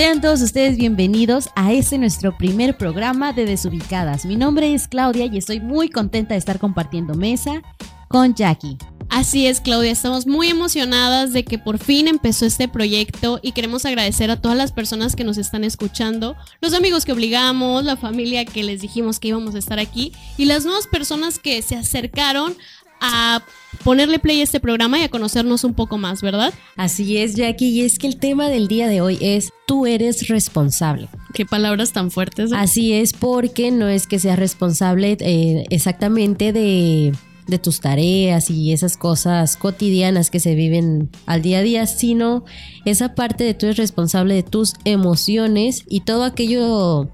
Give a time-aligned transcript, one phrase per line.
[0.00, 4.24] Sean todos ustedes bienvenidos a este nuestro primer programa de Desubicadas.
[4.24, 7.60] Mi nombre es Claudia y estoy muy contenta de estar compartiendo mesa
[8.08, 8.78] con Jackie.
[9.10, 13.84] Así es, Claudia, estamos muy emocionadas de que por fin empezó este proyecto y queremos
[13.84, 18.46] agradecer a todas las personas que nos están escuchando, los amigos que obligamos, la familia
[18.46, 22.56] que les dijimos que íbamos a estar aquí y las nuevas personas que se acercaron
[23.00, 23.42] a
[23.84, 26.52] ponerle play a este programa y a conocernos un poco más, ¿verdad?
[26.76, 30.28] Así es, Jackie, y es que el tema del día de hoy es tú eres
[30.28, 31.08] responsable.
[31.32, 32.52] Qué palabras tan fuertes.
[32.52, 37.12] Así es, porque no es que seas responsable eh, exactamente de,
[37.46, 42.44] de tus tareas y esas cosas cotidianas que se viven al día a día, sino
[42.84, 47.08] esa parte de tú eres responsable de tus emociones y todo aquello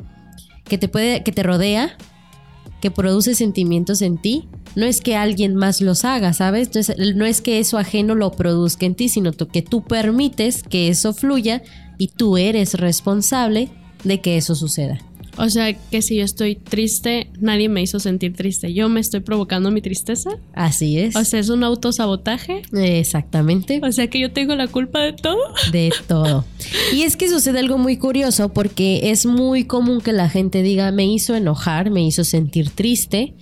[0.65, 1.97] que te puede, que te rodea,
[2.81, 6.69] que produce sentimientos en ti no es que alguien más los haga, ¿sabes?
[6.69, 10.89] Entonces, no es que eso ajeno lo produzca en ti, sino que tú permites que
[10.89, 11.63] eso fluya
[11.99, 13.71] y tú eres responsable
[14.05, 15.01] de que eso suceda.
[15.39, 18.73] O sea, que si yo estoy triste, nadie me hizo sentir triste.
[18.73, 20.31] Yo me estoy provocando mi tristeza.
[20.55, 21.15] Así es.
[21.15, 22.63] O sea, es un autosabotaje.
[22.73, 23.81] Exactamente.
[23.83, 25.41] O sea, que yo tengo la culpa de todo.
[25.73, 26.45] De todo.
[26.95, 30.91] Y es que sucede algo muy curioso porque es muy común que la gente diga,
[30.91, 33.35] me hizo enojar, me hizo sentir triste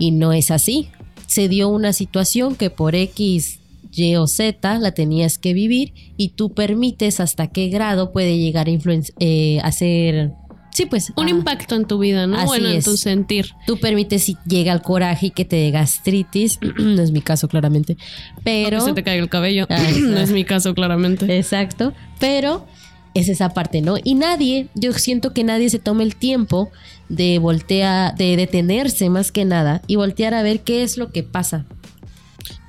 [0.00, 0.88] y no es así.
[1.28, 3.60] Se dio una situación que por X,
[3.92, 8.68] Y o Z la tenías que vivir y tú permites hasta qué grado puede llegar
[8.68, 8.72] a
[9.20, 10.32] eh, hacer
[10.72, 11.12] Sí, pues.
[11.16, 12.44] Un impacto en tu vida, ¿no?
[12.46, 13.50] bueno, en tu sentir.
[13.66, 16.58] Tú permites si llega el coraje y que te dé gastritis.
[16.78, 17.96] no es mi caso, claramente.
[18.44, 18.78] Pero.
[18.78, 19.66] que se te caiga el cabello.
[19.68, 21.36] no es mi caso, claramente.
[21.36, 21.92] Exacto.
[22.18, 22.66] Pero
[23.14, 23.96] es esa parte, ¿no?
[24.02, 26.70] Y nadie, yo siento que nadie se toma el tiempo
[27.10, 31.22] de voltear, de detenerse más que nada y voltear a ver qué es lo que
[31.22, 31.66] pasa.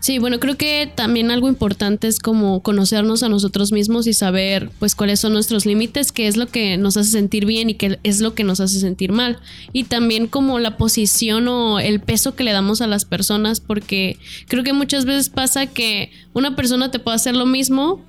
[0.02, 4.72] Sí, bueno, creo que también algo importante es como conocernos a nosotros mismos y saber
[4.79, 8.00] pues cuáles son nuestros límites, qué es lo que nos hace sentir bien y qué
[8.02, 9.38] es lo que nos hace sentir mal.
[9.74, 14.18] Y también como la posición o el peso que le damos a las personas, porque
[14.47, 18.03] creo que muchas veces pasa que una persona te puede hacer lo mismo,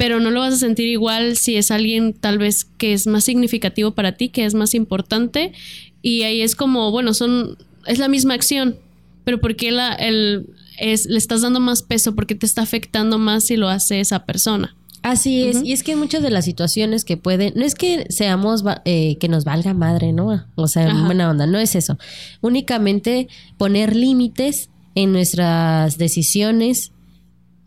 [0.00, 3.22] pero no lo vas a sentir igual si es alguien tal vez que es más
[3.22, 5.52] significativo para ti, que es más importante.
[6.00, 8.76] Y ahí es como, bueno, son, es la misma acción,
[9.24, 10.46] pero ¿por qué la, el,
[10.78, 12.14] es, le estás dando más peso?
[12.14, 14.74] porque te está afectando más si lo hace esa persona?
[15.02, 18.64] Así es, y es que muchas de las situaciones que pueden, no es que seamos,
[18.86, 20.46] eh, que nos valga madre, ¿no?
[20.54, 21.98] O sea, buena onda, no es eso.
[22.40, 23.28] Únicamente
[23.58, 26.92] poner límites en nuestras decisiones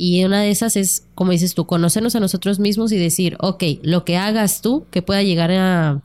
[0.06, 3.64] y una de esas es, como dices tú, conocernos a nosotros mismos y decir, ok,
[3.84, 6.02] lo que hagas tú que pueda llegar a,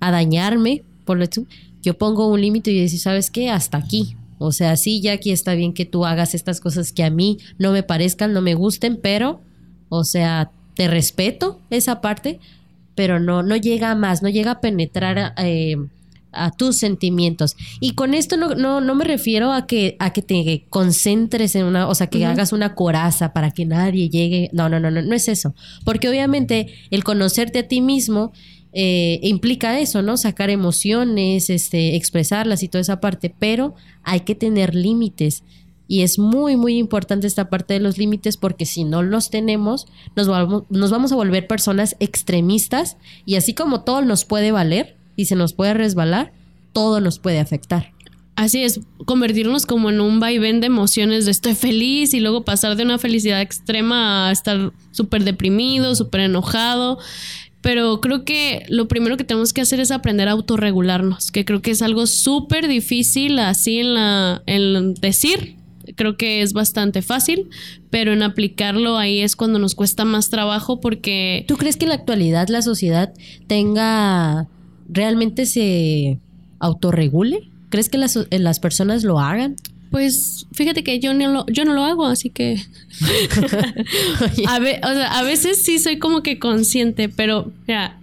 [0.00, 1.46] dañarme, por lo tú,
[1.80, 3.48] yo pongo un límite y decir, ¿sabes qué?
[3.48, 4.16] Hasta aquí.
[4.38, 7.38] O sea, sí, ya aquí está bien que tú hagas estas cosas que a mí
[7.58, 9.40] no me parezcan, no me gusten, pero,
[9.88, 12.40] o sea, te respeto esa parte,
[12.96, 15.76] pero no, no llega a más, no llega a penetrar eh,
[16.32, 17.56] a tus sentimientos.
[17.80, 21.64] Y con esto no, no, no, me refiero a que, a que te concentres en
[21.64, 24.50] una, o sea, que hagas una coraza para que nadie llegue.
[24.52, 25.54] No, no, no, no, no es eso.
[25.84, 28.32] Porque obviamente el conocerte a ti mismo
[28.72, 30.16] eh, implica eso, ¿no?
[30.16, 35.42] Sacar emociones, este, expresarlas y toda esa parte, pero hay que tener límites.
[35.90, 39.86] Y es muy, muy importante esta parte de los límites porque si no los tenemos,
[40.16, 44.97] nos vamos, nos vamos a volver personas extremistas y así como todo nos puede valer,
[45.18, 46.32] y se nos puede resbalar,
[46.72, 47.92] todo nos puede afectar.
[48.36, 52.76] Así es, convertirnos como en un vaivén de emociones de estoy feliz y luego pasar
[52.76, 57.00] de una felicidad extrema a estar súper deprimido, súper enojado.
[57.62, 61.62] Pero creo que lo primero que tenemos que hacer es aprender a autorregularnos, que creo
[61.62, 65.56] que es algo súper difícil así en la en decir.
[65.96, 67.48] Creo que es bastante fácil,
[67.90, 71.44] pero en aplicarlo ahí es cuando nos cuesta más trabajo porque...
[71.48, 73.12] ¿Tú crees que en la actualidad la sociedad
[73.48, 74.46] tenga
[74.88, 76.18] realmente se
[76.58, 77.50] autorregule?
[77.68, 79.56] ¿Crees que las, eh, las personas lo hagan?
[79.90, 82.62] Pues fíjate que yo no lo, yo no lo hago, así que
[84.46, 87.52] a, veces sí soy como que consciente, pero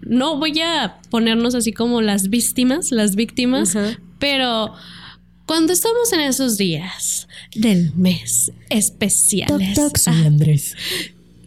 [0.01, 3.77] no voy a ponernos así como las víctimas, las víctimas,
[4.17, 4.73] pero
[5.45, 9.77] cuando estamos en esos días del mes especiales,
[10.07, 10.75] Andrés.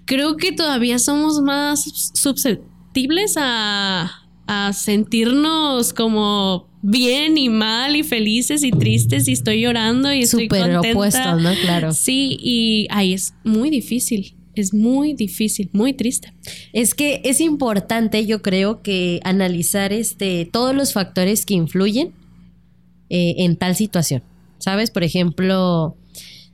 [0.04, 4.27] creo que todavía somos más susceptibles a
[4.68, 10.44] a sentirnos como bien y mal y felices y tristes y estoy llorando y estoy
[10.44, 11.52] Súper opuesto, ¿no?
[11.62, 11.92] Claro.
[11.92, 14.34] Sí, y ahí es muy difícil.
[14.54, 16.32] Es muy difícil, muy triste.
[16.72, 22.12] Es que es importante, yo creo, que analizar este, todos los factores que influyen
[23.08, 24.22] eh, en tal situación.
[24.58, 24.90] ¿Sabes?
[24.90, 25.96] Por ejemplo,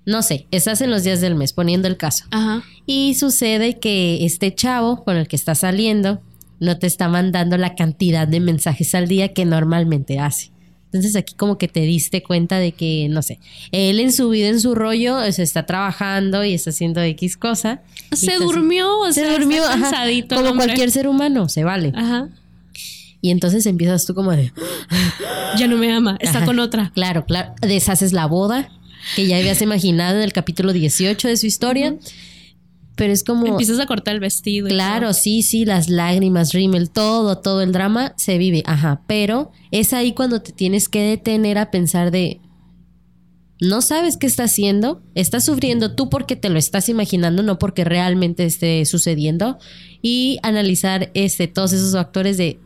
[0.05, 2.27] no sé, estás en los días del mes, poniendo el caso.
[2.31, 2.63] Ajá.
[2.85, 6.21] Y sucede que este chavo con el que está saliendo
[6.61, 10.53] no te está mandando la cantidad de mensajes al día que normalmente hace.
[10.87, 13.41] Entonces aquí como que te diste cuenta de que, no sé,
[13.73, 17.83] él en su vida, en su rollo, se está trabajando y está haciendo X cosa.
[18.13, 20.37] Se durmió, o se durmió, cansadito.
[20.37, 21.91] como cualquier ser humano, se vale.
[21.97, 22.29] Ajá.
[23.21, 24.53] Y entonces empiezas tú como de...
[25.59, 26.91] Ya no me ama, está con otra.
[26.95, 27.55] Claro, claro.
[27.61, 28.69] Deshaces la boda
[29.17, 31.97] que ya habías imaginado en el capítulo 18 de su historia.
[32.97, 33.47] Pero es como.
[33.47, 34.69] Empiezas a cortar el vestido.
[34.69, 38.63] Claro, sí, sí, las lágrimas, rímel, todo, todo el drama se vive.
[38.67, 39.03] Ajá.
[39.07, 42.41] Pero es ahí cuando te tienes que detener a pensar de.
[43.61, 47.85] No sabes qué está haciendo, estás sufriendo tú porque te lo estás imaginando, no porque
[47.85, 49.59] realmente esté sucediendo.
[50.03, 52.61] Y analizar este, todos esos factores de.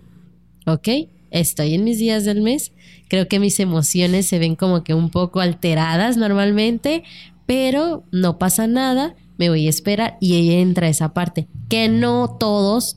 [0.66, 0.88] Ok,
[1.30, 2.72] estoy en mis días del mes.
[3.08, 7.04] Creo que mis emociones se ven como que un poco alteradas normalmente,
[7.46, 12.36] pero no pasa nada me voy a esperar y ahí entra esa parte, que no
[12.38, 12.96] todos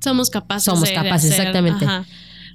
[0.00, 0.64] somos capaces.
[0.64, 1.84] Somos capaces, exactamente.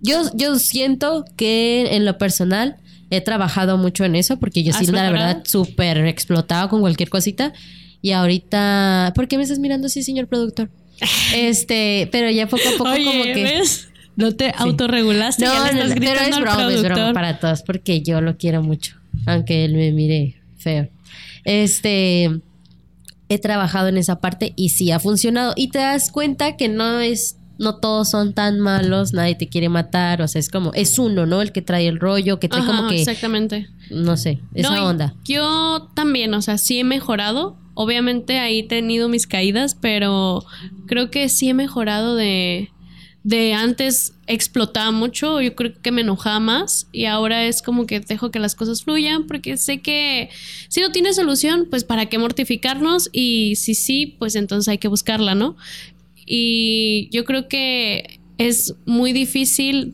[0.02, 2.78] Yo, yo siento que en lo personal
[3.12, 7.54] he trabajado mucho en eso porque yo sí, la verdad, súper explotado con cualquier cosita.
[8.02, 10.72] Y ahorita, ¿por qué me estás mirando así, señor productor?
[11.36, 13.62] Este, pero ya poco a poco como que...
[14.16, 15.46] No te autorregulaste.
[15.46, 18.62] No, ya no, no, pero es broma, es broma para todos porque yo lo quiero
[18.62, 20.90] mucho, aunque él me mire feo.
[21.44, 22.30] Este,
[23.32, 25.54] he trabajado en esa parte y sí ha funcionado.
[25.56, 29.70] Y te das cuenta que no es, no todos son tan malos, nadie te quiere
[29.70, 31.42] matar, o sea, es como, es uno, ¿no?
[31.42, 33.00] El que trae el rollo, que trae como que...
[33.00, 33.70] Exactamente.
[33.90, 35.16] No sé, esa onda.
[35.24, 37.58] Yo también, o sea, sí he mejorado.
[37.74, 40.44] Obviamente ahí he tenido mis caídas, pero
[40.88, 42.70] creo que sí he mejorado de
[43.24, 48.00] de antes explotaba mucho, yo creo que me enojaba más y ahora es como que
[48.00, 50.30] dejo que las cosas fluyan porque sé que
[50.70, 54.88] si no tiene solución, pues para qué mortificarnos y si sí, pues entonces hay que
[54.88, 55.56] buscarla, ¿no?
[56.26, 59.94] Y yo creo que es muy difícil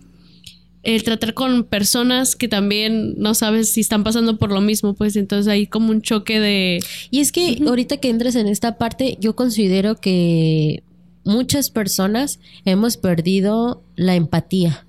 [0.83, 5.17] el tratar con personas que también no sabes si están pasando por lo mismo, pues
[5.17, 6.79] entonces hay como un choque de...
[7.11, 10.83] Y es que ahorita que entres en esta parte, yo considero que
[11.27, 14.85] muchas personas hemos perdido la empatía.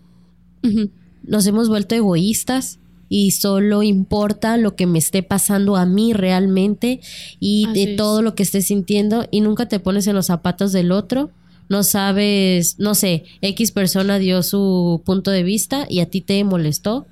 [1.23, 7.01] Nos hemos vuelto egoístas y solo importa lo que me esté pasando a mí realmente
[7.41, 10.93] y de todo lo que esté sintiendo y nunca te pones en los zapatos del
[10.93, 11.31] otro.
[11.69, 16.43] No sabes, no sé, X persona dio su punto de vista y a ti te
[16.45, 17.07] molestó,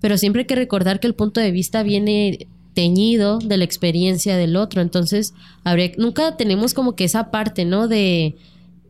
[0.00, 4.36] pero siempre hay que recordar que el punto de vista viene teñido de la experiencia
[4.36, 5.32] del otro, entonces
[5.64, 7.88] habría, nunca tenemos como que esa parte, ¿no?
[7.88, 8.36] De,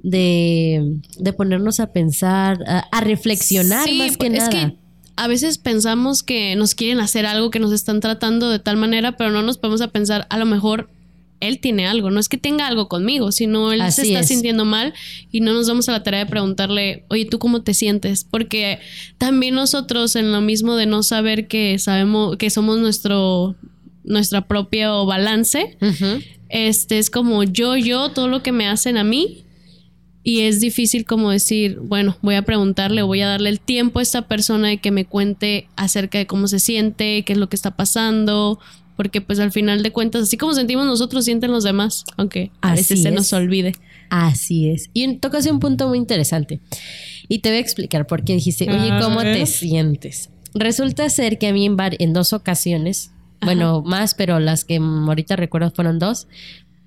[0.07, 4.51] de, de ponernos a pensar, a, reflexionar más que nada.
[4.51, 4.77] que
[5.17, 9.17] a veces pensamos que nos quieren hacer algo, que nos están tratando de tal manera,
[9.17, 10.89] pero no nos podemos a pensar, a lo mejor
[11.41, 14.95] él tiene algo, no es que tenga algo conmigo, sino él se está sintiendo mal
[15.33, 18.23] y no nos vamos a la tarea de preguntarle, oye, ¿tú cómo te sientes?
[18.23, 18.79] Porque
[19.19, 23.57] también nosotros en lo mismo de no saber que sabemos que somos nuestro
[24.05, 25.77] nuestra propio balance,
[26.49, 29.46] este es como yo, yo, todo lo que me hacen a mí,
[30.27, 34.03] y es difícil como decir, bueno, voy a preguntarle, voy a darle el tiempo a
[34.03, 37.55] esta persona de que me cuente acerca de cómo se siente, qué es lo que
[37.55, 38.59] está pasando,
[38.97, 42.75] porque pues al final de cuentas, así como sentimos nosotros, sienten los demás, aunque a
[42.75, 43.75] veces se nos olvide.
[44.11, 44.91] Así es.
[44.93, 46.59] Y tocas un punto muy interesante.
[47.29, 50.31] Y te voy a explicar por qué dijiste, oye, ¿cómo te sientes?
[50.55, 53.13] Resulta ser que a mí en, en dos ocasiones,
[53.43, 56.27] bueno, más, pero las que ahorita recuerdo fueron dos,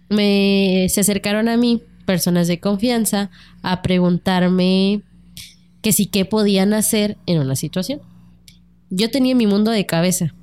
[0.09, 3.29] me se acercaron a mí personas de confianza
[3.61, 5.03] a preguntarme
[5.83, 8.01] que sí qué podían hacer en una situación.
[8.89, 10.33] Yo tenía mi mundo de cabeza.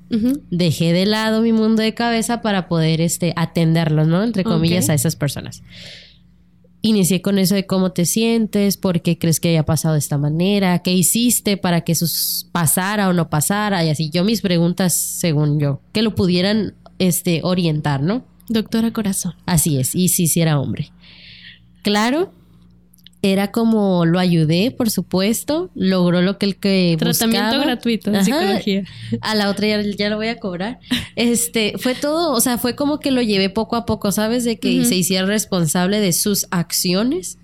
[0.53, 4.23] Dejé de lado mi mundo de cabeza para poder este, atenderlo, ¿no?
[4.23, 5.65] Entre comillas, a esas personas.
[6.83, 10.19] Inicié con eso de cómo te sientes, por qué crees que haya pasado de esta
[10.19, 12.07] manera, qué hiciste para que eso
[12.53, 14.09] pasara o no pasara, y así.
[14.11, 18.25] Yo mis preguntas, según yo, que lo pudieran este, orientar, ¿no?
[18.49, 19.35] Doctora Corazón.
[19.47, 20.93] Así es, y si sí, era hombre
[21.87, 22.33] claro.
[23.23, 25.71] Era como lo ayudé, por supuesto.
[25.75, 28.85] Logró lo que el que Tratamiento gratuito de psicología.
[29.21, 30.79] A la otra ya, lo voy a cobrar.
[31.15, 34.45] Este, fue todo, o sea, fue como que lo llevé poco a poco, ¿sabes?
[34.45, 37.39] De que se hiciera responsable de sus acciones.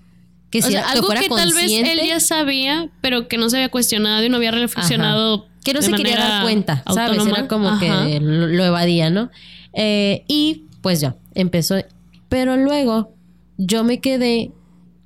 [0.51, 4.23] Que, sea, algo que, tal vez él ya sabía, pero que no se había cuestionado
[4.23, 5.47] y no había reflexionado.
[5.63, 7.25] Que no se quería dar cuenta, ¿sabes?
[7.25, 9.31] Era como que lo, evadía, ¿no?
[9.73, 11.77] Eh, y pues ya, empezó.
[12.29, 13.12] Pero luego
[13.57, 14.51] yo me quedé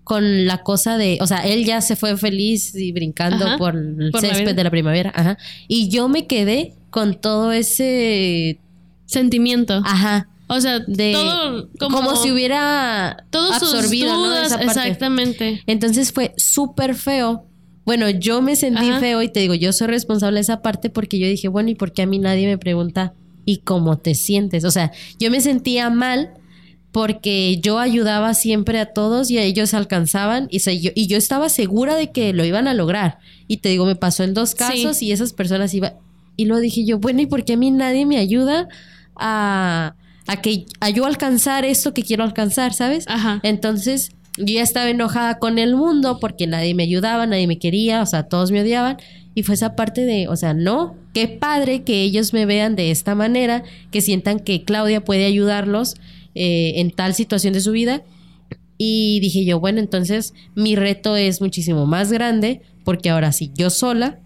[0.04, 4.12] con la cosa de, o sea, él ya se fue feliz y brincando por el
[4.18, 5.38] césped de la primavera, ajá,
[5.68, 8.60] y yo me quedé con todo ese
[9.06, 9.82] sentimiento.
[9.84, 10.30] Ajá.
[10.48, 14.38] O sea, de todo como, si hubiera todos absorbido sus ¿no?
[14.38, 14.66] esa parte.
[14.66, 15.62] exactamente.
[15.68, 17.46] Entonces fue súper feo.
[17.86, 19.00] Bueno, yo me sentí Ajá.
[19.00, 21.76] feo y te digo, yo soy responsable de esa parte porque yo dije, bueno, ¿y
[21.76, 23.14] por qué a mí nadie me pregunta
[23.44, 24.64] y cómo te sientes?
[24.64, 26.32] O sea, yo me sentía mal
[26.92, 31.18] porque yo ayudaba siempre a todos y a ellos alcanzaban y, se- yo, y yo
[31.18, 33.20] estaba segura de que lo iban a lograr.
[33.48, 35.94] Y te digo, me pasó en dos casos y esas personas iban...
[36.36, 38.68] Y luego dije yo, bueno, ¿y por qué a mí nadie me ayuda
[39.16, 39.96] a,
[40.28, 43.06] a que a yo alcanzar esto que quiero alcanzar, ¿sabes?
[43.08, 43.40] Ajá.
[43.44, 48.02] Entonces, yo ya estaba enojada con el mundo porque nadie me ayudaba, nadie me quería,
[48.02, 48.98] o sea, todos me odiaban.
[49.34, 52.90] Y fue esa parte de, o sea, no, qué padre que ellos me vean de
[52.92, 55.96] esta manera, que sientan que Claudia puede ayudarlos
[56.38, 58.04] eh, en tal situación de su vida.
[58.78, 63.70] Y dije yo, bueno, entonces mi reto es muchísimo más grande porque ahora sí, yo
[63.72, 64.20] sola,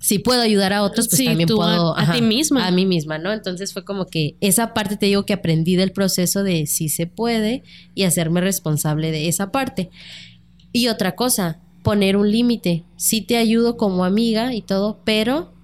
[0.00, 1.98] si puedo ayudar a otros, pues Sí, también tú a- puedo...
[1.98, 2.66] a ti misma.
[2.66, 3.32] A mí misma, ¿no?
[3.32, 7.06] Entonces fue como que esa parte te digo que aprendí del proceso de si se
[7.06, 7.62] puede
[7.94, 9.90] y hacerme responsable de esa parte.
[10.70, 12.84] Y otra cosa, poner un límite.
[12.96, 15.54] Sí te ayudo como amiga y todo, pero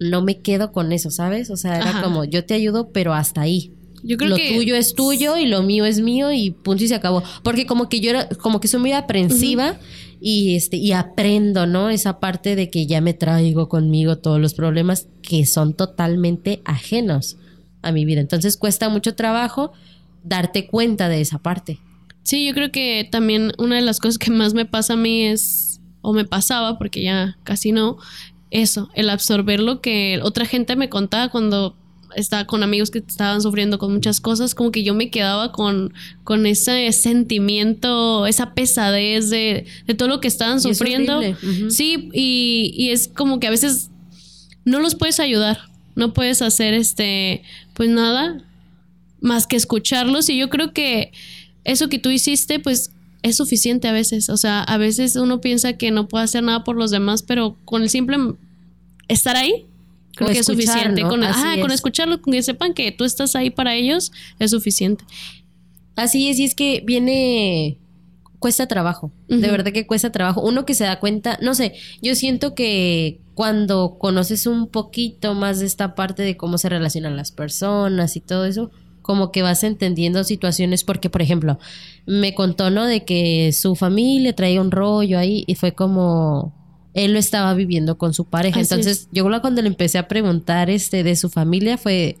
[0.00, 1.50] no me quedo con eso, ¿sabes?
[1.50, 2.02] O sea, era Ajá.
[2.02, 3.72] como yo te ayudo, pero hasta ahí.
[4.06, 6.88] Yo creo lo que tuyo es tuyo y lo mío es mío y punto y
[6.88, 7.22] se acabó.
[7.42, 9.78] Porque como que yo era, como que soy muy aprensiva
[10.20, 11.88] y este, y aprendo, ¿no?
[11.88, 17.38] Esa parte de que ya me traigo conmigo todos los problemas que son totalmente ajenos
[17.80, 18.20] a mi vida.
[18.20, 19.72] Entonces cuesta mucho trabajo
[20.22, 21.78] darte cuenta de esa parte.
[22.24, 25.24] Sí, yo creo que también una de las cosas que más me pasa a mí
[25.24, 27.98] es, o me pasaba, porque ya casi no,
[28.50, 31.76] eso, el absorber lo que otra gente me contaba cuando
[32.16, 35.92] estaba con amigos que estaban sufriendo con muchas cosas, como que yo me quedaba con,
[36.24, 41.20] con ese sentimiento, esa pesadez de, de todo lo que estaban es sufriendo.
[41.68, 43.90] Sí, y, y es como que a veces
[44.64, 45.58] no los puedes ayudar,
[45.94, 47.42] no puedes hacer este,
[47.74, 48.42] pues nada,
[49.20, 50.28] más que escucharlos.
[50.28, 51.12] Y yo creo que
[51.64, 52.90] eso que tú hiciste, pues
[53.22, 54.28] es suficiente a veces.
[54.28, 57.56] O sea, a veces uno piensa que no puede hacer nada por los demás, pero
[57.64, 58.18] con el simple
[59.08, 59.66] estar ahí,
[60.14, 61.02] creo que es suficiente.
[61.02, 61.76] Con, ajá, con es.
[61.76, 65.04] escucharlo, con que sepan que tú estás ahí para ellos, es suficiente.
[65.96, 67.78] Así es, y es que viene,
[68.40, 70.42] cuesta trabajo, de verdad que cuesta trabajo.
[70.42, 75.60] Uno que se da cuenta, no sé, yo siento que cuando conoces un poquito más
[75.60, 78.70] de esta parte de cómo se relacionan las personas y todo eso,
[79.02, 81.58] como que vas entendiendo situaciones, porque por ejemplo,
[82.06, 82.86] me contó, ¿no?
[82.86, 86.63] De que su familia traía un rollo ahí y fue como...
[86.94, 88.60] Él lo estaba viviendo con su pareja.
[88.60, 92.16] Así Entonces, yo cuando le empecé a preguntar este de su familia fue,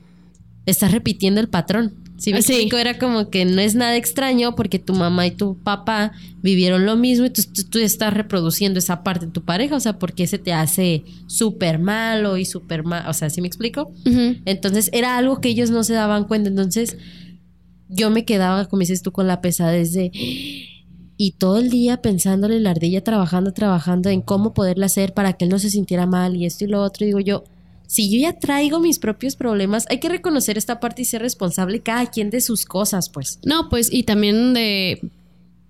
[0.66, 1.94] estás repitiendo el patrón.
[2.16, 2.52] ¿Sí me Ah, sí.
[2.52, 2.76] explico?
[2.78, 6.12] Era como que no es nada extraño porque tu mamá y tu papá
[6.42, 9.74] vivieron lo mismo y tú, tú- tú estás reproduciendo esa parte de tu pareja.
[9.76, 13.08] O sea, porque se te hace súper malo y súper mal.
[13.08, 13.92] O sea, ¿sí me explico?
[14.44, 16.48] Entonces era algo que ellos no se daban cuenta.
[16.48, 16.96] Entonces
[17.88, 20.10] yo me quedaba, como dices tú, con la pesadez de...
[21.16, 25.44] Y todo el día pensándole la ardilla, trabajando, trabajando en cómo poderla hacer para que
[25.44, 27.04] él no se sintiera mal y esto y lo otro.
[27.04, 27.44] Y digo yo,
[27.86, 31.80] si yo ya traigo mis propios problemas, hay que reconocer esta parte y ser responsable
[31.80, 33.38] cada quien de sus cosas, pues.
[33.44, 35.00] No, pues, y también de.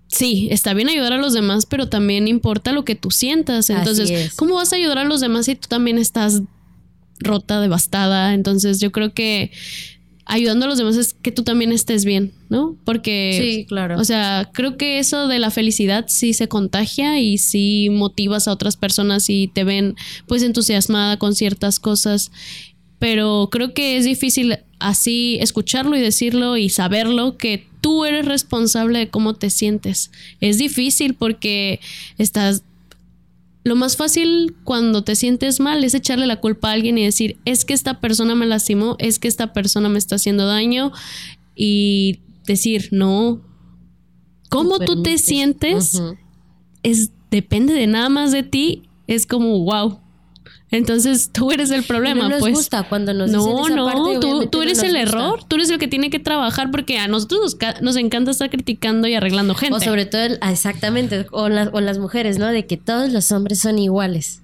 [0.07, 3.69] Sí, está bien ayudar a los demás, pero también importa lo que tú sientas.
[3.69, 4.35] Entonces, es.
[4.35, 6.41] ¿cómo vas a ayudar a los demás si tú también estás
[7.19, 8.33] rota, devastada?
[8.33, 9.51] Entonces, yo creo que
[10.25, 12.75] ayudando a los demás es que tú también estés bien, ¿no?
[12.83, 13.65] Porque.
[13.67, 13.99] claro.
[13.99, 18.51] O sea, creo que eso de la felicidad sí se contagia y sí motivas a
[18.51, 19.95] otras personas y te ven
[20.27, 22.31] pues entusiasmada con ciertas cosas.
[22.97, 28.99] Pero creo que es difícil así escucharlo y decirlo y saberlo que tú eres responsable
[28.99, 30.11] de cómo te sientes.
[30.41, 31.79] Es difícil porque
[32.17, 32.63] estás...
[33.65, 37.37] Lo más fácil cuando te sientes mal es echarle la culpa a alguien y decir,
[37.45, 40.91] es que esta persona me lastimó, es que esta persona me está haciendo daño
[41.55, 43.41] y decir, no,
[44.49, 45.99] cómo tú te sientes
[46.83, 49.99] es depende de nada más de ti, es como wow.
[50.71, 52.53] Entonces tú eres el problema, no nos pues.
[52.53, 55.01] gusta cuando nos dicen no, esa no, parte, tú, eres el gusta.
[55.01, 58.49] error, tú eres el que tiene que trabajar porque a nosotros nos, nos encanta estar
[58.49, 59.75] criticando y arreglando gente.
[59.75, 62.47] O sobre todo, ah, exactamente, o las mujeres, ¿no?
[62.47, 64.41] De que todos los hombres son iguales.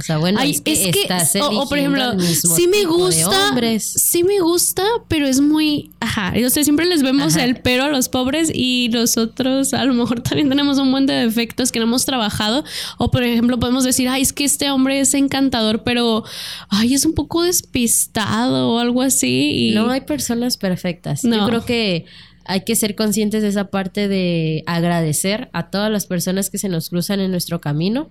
[0.00, 4.24] O sea, bueno, Ay, es que estás o, o, por ejemplo, sí me gusta, sí
[4.24, 7.44] me gusta, pero es muy, ajá, o sea, siempre les vemos Ajá.
[7.44, 11.12] el pero a los pobres y nosotros a lo mejor también tenemos un buen de
[11.12, 12.64] defectos que no hemos trabajado,
[12.96, 16.24] o por ejemplo podemos decir, ay, es que este hombre es encantador, pero,
[16.70, 19.68] ay, es un poco despistado o algo así.
[19.68, 19.74] Y...
[19.74, 21.24] No hay personas perfectas.
[21.24, 21.36] No.
[21.36, 22.06] Yo creo que
[22.46, 26.68] hay que ser conscientes de esa parte de agradecer a todas las personas que se
[26.68, 28.10] nos cruzan en nuestro camino,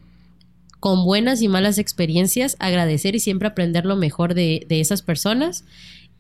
[0.80, 5.66] con buenas y malas experiencias, agradecer y siempre aprender lo mejor de, de esas personas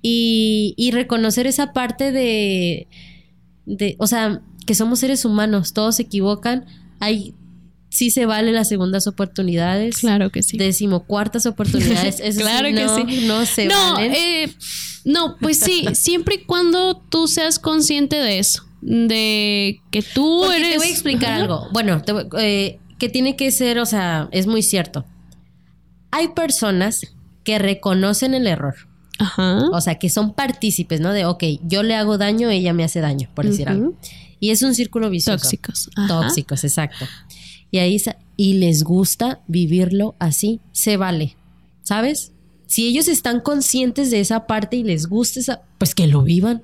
[0.01, 2.87] y, y reconocer esa parte de,
[3.65, 6.65] de, o sea, que somos seres humanos, todos se equivocan,
[6.99, 7.33] hay
[7.91, 9.97] sí se vale las segundas oportunidades.
[9.97, 10.57] Claro que sí.
[10.57, 12.19] Decimocuartas oportunidades.
[12.23, 13.25] Eso claro sí, que sí.
[13.25, 14.13] No se no, valen.
[14.13, 14.53] eh,
[15.05, 18.63] no, pues sí, siempre y cuando tú seas consciente de eso.
[18.81, 20.71] De que tú Porque eres.
[20.73, 21.41] Te voy a explicar Ajá.
[21.41, 21.67] algo.
[21.73, 25.05] Bueno, te voy- eh, que tiene que ser, o sea, es muy cierto.
[26.11, 27.01] Hay personas
[27.43, 28.75] que reconocen el error.
[29.17, 29.69] Ajá.
[29.71, 31.11] O sea, que son partícipes, ¿no?
[31.11, 33.95] De, ok, yo le hago daño, ella me hace daño, por decir algo.
[34.39, 35.41] Y es un círculo vicioso.
[35.41, 35.89] Tóxicos.
[35.95, 36.07] Ajá.
[36.07, 37.05] Tóxicos, exacto.
[37.71, 37.97] Y ahí
[38.37, 41.35] y les gusta vivirlo así, se vale.
[41.83, 42.33] ¿Sabes?
[42.67, 46.63] Si ellos están conscientes de esa parte y les gusta esa, pues que lo vivan.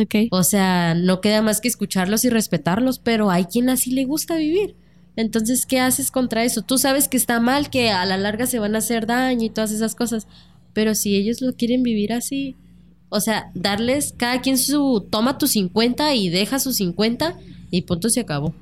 [0.00, 0.14] Ok.
[0.30, 4.36] O sea, no queda más que escucharlos y respetarlos, pero hay quien así le gusta
[4.36, 4.76] vivir.
[5.16, 6.62] Entonces, ¿qué haces contra eso?
[6.62, 9.50] Tú sabes que está mal, que a la larga se van a hacer daño y
[9.50, 10.26] todas esas cosas,
[10.72, 12.56] pero si ellos lo quieren vivir así,
[13.08, 17.38] o sea, darles cada quien su, toma tu 50 y deja sus 50
[17.70, 18.54] y punto se acabó.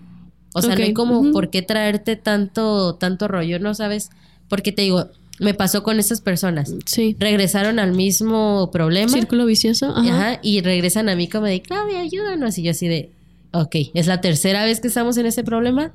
[0.54, 4.10] O sea, no hay como por qué traerte tanto, tanto rollo, ¿no sabes?
[4.48, 6.74] Porque te digo, me pasó con estas personas.
[6.84, 7.16] Sí.
[7.18, 9.10] Regresaron al mismo problema.
[9.10, 9.86] Círculo vicioso.
[9.86, 10.00] Ajá.
[10.00, 12.58] Ajá, y regresan a mí como de, Claudia, ayúdanos.
[12.58, 13.10] Y yo así de,
[13.52, 15.92] ok, ¿es la tercera vez que estamos en ese problema?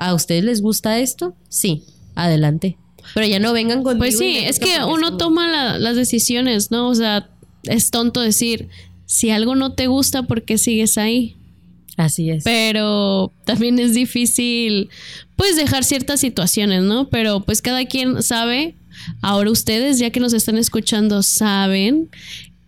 [0.00, 1.36] ¿A ustedes les gusta esto?
[1.50, 2.76] Sí, adelante.
[3.14, 3.98] Pero ya no vengan conmigo.
[3.98, 6.88] Pues sí, es que uno toma la- las decisiones, ¿no?
[6.88, 7.28] O sea,
[7.64, 8.68] es tonto decir,
[9.04, 11.36] si algo no te gusta, ¿por qué sigues ahí?
[11.96, 12.44] Así es.
[12.44, 14.88] Pero también es difícil,
[15.36, 17.08] pues, dejar ciertas situaciones, ¿no?
[17.10, 18.76] Pero pues cada quien sabe,
[19.20, 22.08] ahora ustedes, ya que nos están escuchando, saben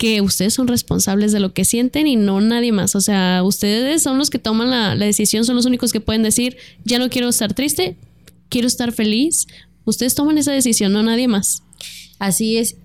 [0.03, 2.97] que ustedes son responsables de lo que sienten y no nadie más.
[2.97, 6.25] O sea, ustedes son los que toman la, la decisión, son los únicos que pueden
[6.25, 7.95] decir, ya no quiero estar triste,
[8.49, 9.47] quiero estar feliz.
[9.85, 11.63] Ustedes toman esa decisión, no nadie más.
[12.19, 12.79] Así es.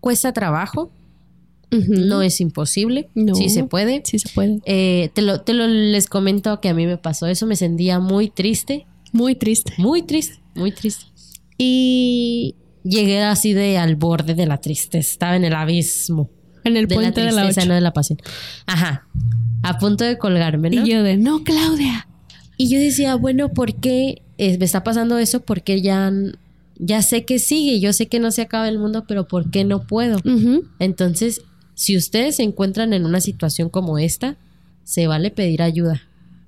[0.00, 0.90] Cuesta trabajo,
[1.70, 3.10] no es imposible.
[3.14, 3.36] No.
[3.36, 4.02] Sí se puede.
[4.04, 4.58] Sí se puede.
[4.64, 7.46] Eh, te, lo, te lo les comento que a mí me pasó eso.
[7.46, 8.88] Me sentía muy triste.
[9.12, 9.72] Muy triste.
[9.78, 11.04] Muy triste, muy triste.
[11.58, 15.08] Y llegué así de al borde de la tristeza.
[15.08, 16.28] Estaba en el abismo.
[16.66, 18.18] En el de la puente de la de pasión.
[18.66, 19.06] Ajá.
[19.62, 20.84] A punto de colgarme, ¿no?
[20.84, 22.06] Y yo de, no, Claudia.
[22.56, 25.40] Y yo decía, bueno, ¿por qué eh, me está pasando eso?
[25.40, 26.12] Porque ya,
[26.78, 29.64] ya sé que sigue, yo sé que no se acaba el mundo, pero ¿por qué
[29.64, 30.18] no puedo?
[30.78, 31.42] Entonces,
[31.74, 34.36] si ustedes se encuentran en una situación como esta,
[34.84, 36.02] se vale pedir ayuda.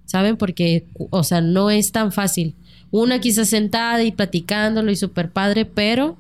[0.06, 0.38] ¿Saben?
[0.38, 2.54] Porque, o sea, no es tan fácil.
[2.90, 6.16] Una quizás sentada y platicándolo y súper padre, pero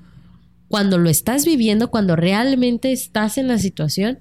[0.68, 4.18] cuando lo estás viviendo, cuando realmente estás en la situación,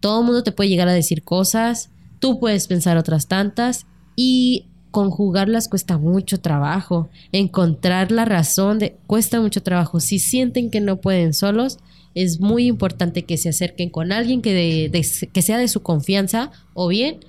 [0.00, 4.66] todo el mundo te puede llegar a decir cosas, tú puedes pensar otras tantas y
[4.90, 7.08] conjugarlas cuesta mucho trabajo.
[7.32, 10.00] Encontrar la razón de cuesta mucho trabajo.
[10.00, 11.78] Si sienten que no pueden solos,
[12.14, 14.90] es muy importante que se acerquen con alguien que,
[15.32, 17.20] que sea de su confianza o bien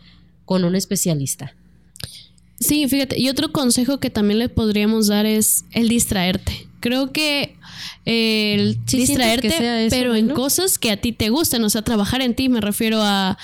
[0.45, 1.55] con un especialista.
[2.59, 6.67] Sí, fíjate, y otro consejo que también le podríamos dar es el distraerte.
[6.79, 7.55] Creo que
[8.11, 11.81] el Sí, distraerte, que eso, pero en cosas que a ti te gustan, o sea,
[11.83, 13.37] trabajar en ti, me refiero a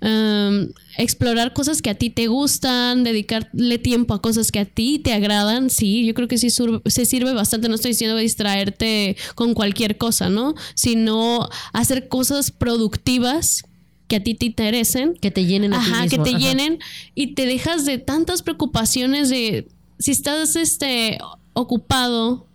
[0.00, 4.98] um, explorar cosas que a ti te gustan, dedicarle tiempo a cosas que a ti
[4.98, 9.16] te agradan, sí, yo creo que sí sur- se sirve bastante, no estoy diciendo distraerte
[9.34, 10.54] con cualquier cosa, ¿no?
[10.74, 13.64] Sino hacer cosas productivas
[14.08, 16.24] que a ti te interesen Que te llenen a ti Ajá, que mismo.
[16.24, 16.38] te Ajá.
[16.38, 16.78] llenen
[17.14, 21.18] y te dejas de tantas preocupaciones de si estás este
[21.54, 22.46] ocupado,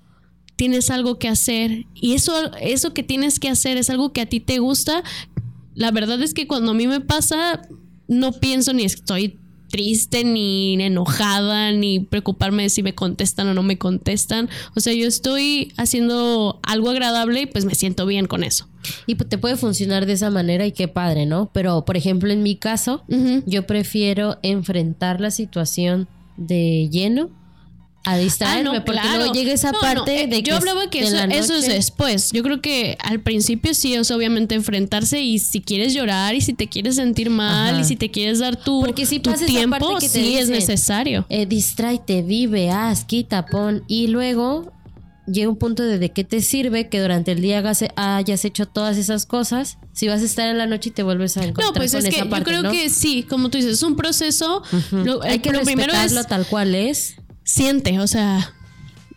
[0.57, 4.25] tienes algo que hacer y eso eso que tienes que hacer es algo que a
[4.25, 5.03] ti te gusta.
[5.73, 7.61] La verdad es que cuando a mí me pasa
[8.07, 9.37] no pienso ni estoy
[9.69, 14.49] triste ni enojada ni preocuparme de si me contestan o no me contestan.
[14.75, 18.67] O sea, yo estoy haciendo algo agradable y pues me siento bien con eso.
[19.05, 21.51] Y pues, te puede funcionar de esa manera y qué padre, ¿no?
[21.53, 23.03] Pero, por ejemplo, en mi caso,
[23.45, 27.29] yo prefiero enfrentar la situación de lleno
[28.09, 29.17] a distraerme, Ah, no, porque claro.
[29.17, 31.67] luego llega esa No, parte no, eh, de que yo hablaba que eso, eso es
[31.67, 32.31] después.
[32.31, 36.53] Yo creo que al principio sí es obviamente enfrentarse y si quieres llorar y si
[36.53, 37.81] te quieres sentir mal Ajá.
[37.81, 41.25] y si te quieres dar tu, Porque tu tiempo, sí es necesario.
[41.29, 43.83] eh, distráete, vive, haz, quita, pon.
[43.87, 44.71] Y luego
[45.25, 48.65] llega un punto de, de qué te sirve que durante el día hagas- hayas hecho
[48.65, 51.67] todas esas cosas si vas a estar en la noche y te vuelves a encontrar
[51.67, 52.71] No, pues con es que yo creo ¿no?
[52.71, 54.63] que sí, como tú dices, es un proceso.
[54.91, 57.15] Lo, Hay el- que lo primero es tal cual es.
[57.47, 58.53] Siente, o sea,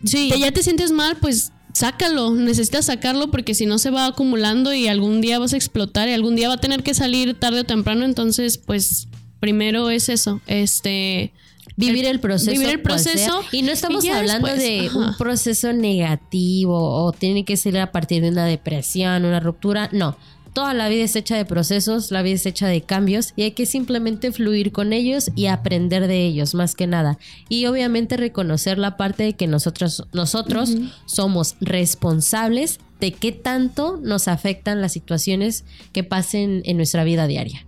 [0.04, 0.30] Sí.
[0.32, 4.72] que ya te sientes mal, pues sácalo, necesitas sacarlo porque si no se va acumulando
[4.72, 7.60] y algún día vas a explotar y algún día va a tener que salir tarde
[7.60, 9.08] o temprano, entonces pues
[9.40, 11.32] primero es eso, este
[11.76, 12.50] Vivir el proceso.
[12.50, 12.82] vivir el sea.
[12.82, 14.98] proceso Y no estamos y hablando después, de ajá.
[14.98, 19.88] un proceso negativo o tiene que ser a partir de una depresión, una ruptura.
[19.92, 20.16] No.
[20.52, 23.52] Toda la vida es hecha de procesos, la vida es hecha de cambios y hay
[23.52, 27.18] que simplemente fluir con ellos y aprender de ellos más que nada.
[27.48, 34.28] Y obviamente reconocer la parte de que nosotros, nosotros somos responsables de qué tanto nos
[34.28, 37.66] afectan las situaciones que pasen en nuestra vida diaria.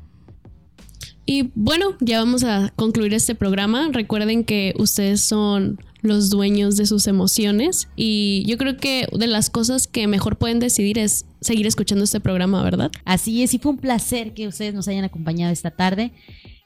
[1.24, 3.88] Y bueno, ya vamos a concluir este programa.
[3.92, 9.50] Recuerden que ustedes son los dueños de sus emociones y yo creo que de las
[9.50, 12.90] cosas que mejor pueden decidir es seguir escuchando este programa, ¿verdad?
[13.04, 16.12] Así es, y fue un placer que ustedes nos hayan acompañado esta tarde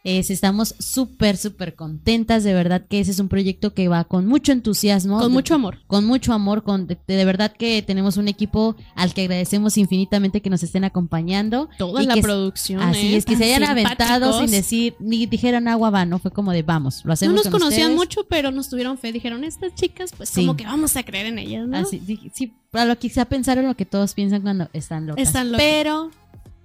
[0.06, 2.44] estamos súper, súper contentas.
[2.44, 5.18] De verdad que ese es un proyecto que va con mucho entusiasmo.
[5.18, 5.78] Con mucho amor.
[5.86, 6.62] Con mucho amor.
[6.62, 11.68] Con, de, verdad que tenemos un equipo al que agradecemos infinitamente que nos estén acompañando.
[11.78, 12.82] Toda la producción.
[12.82, 13.16] Así ¿eh?
[13.16, 16.18] es, que se hayan aventado sin decir, ni dijeron agua va, ¿no?
[16.18, 17.34] Fue como de vamos, lo hacemos.
[17.34, 19.12] No nos conocían mucho, pero nos tuvieron fe.
[19.12, 21.78] Dijeron, estas chicas, pues como que vamos a creer en ellas, ¿no?
[21.78, 25.26] Así, sí, para lo que quizá pensaron lo que todos piensan cuando están locas.
[25.26, 25.64] Están locas.
[25.64, 26.10] Pero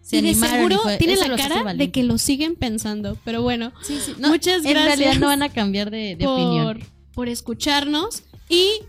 [0.09, 3.17] y de seguro tiene la cara de que lo siguen pensando.
[3.23, 3.71] Pero bueno,
[4.19, 4.65] muchas gracias.
[4.65, 6.79] En realidad no van a cambiar de, por, opinión.
[7.13, 8.81] Por escucharnos y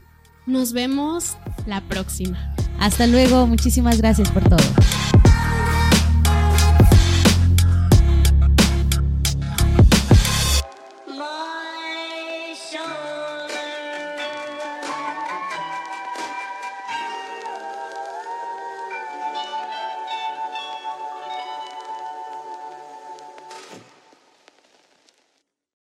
[0.46, 2.54] nos vemos la próxima.
[2.78, 5.01] Hasta luego, muchísimas gracias por todo.